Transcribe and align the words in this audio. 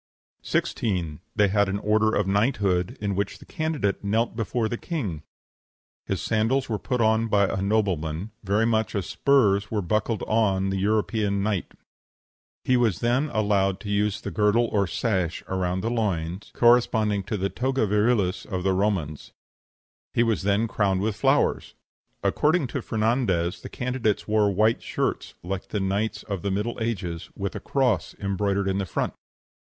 16. 0.41 1.19
They 1.35 1.49
had 1.49 1.69
an 1.69 1.77
order 1.77 2.11
of 2.15 2.25
knighthood, 2.25 2.97
in 2.99 3.13
which 3.15 3.37
the 3.37 3.45
candidate 3.45 4.03
knelt 4.03 4.35
before 4.35 4.67
the 4.67 4.75
king; 4.75 5.21
his 6.07 6.23
sandals 6.23 6.67
were 6.67 6.79
put 6.79 6.99
on 6.99 7.27
by 7.27 7.47
a 7.47 7.61
nobleman, 7.61 8.31
very 8.43 8.65
much 8.65 8.95
as 8.95 9.05
the 9.05 9.09
spurs 9.11 9.69
were 9.69 9.83
buckled 9.83 10.23
on 10.23 10.71
the 10.71 10.79
European 10.79 11.43
knight; 11.43 11.73
he 12.63 12.75
was 12.75 13.01
then 13.01 13.29
allowed 13.29 13.79
to 13.81 13.89
use 13.91 14.19
the 14.19 14.31
girdle 14.31 14.65
or 14.71 14.87
sash 14.87 15.43
around 15.47 15.81
the 15.81 15.91
loins, 15.91 16.49
corresponding 16.55 17.21
to 17.21 17.37
the 17.37 17.49
toga 17.49 17.85
virilis 17.85 18.43
of 18.43 18.63
the 18.63 18.73
Romans; 18.73 19.33
he 20.15 20.23
was 20.23 20.41
then 20.41 20.67
crowned 20.67 21.01
with 21.01 21.15
flowers. 21.15 21.75
According 22.23 22.65
to 22.69 22.81
Fernandez, 22.81 23.61
the 23.61 23.69
candidates 23.69 24.27
wore 24.27 24.51
white 24.51 24.81
shirts, 24.81 25.35
like 25.43 25.67
the 25.67 25.79
knights 25.79 26.23
of 26.23 26.41
the 26.41 26.49
Middle 26.49 26.79
Ages, 26.81 27.29
with 27.35 27.53
a 27.55 27.59
cross 27.59 28.15
embroidered 28.15 28.67
in 28.67 28.83
front. 28.85 29.13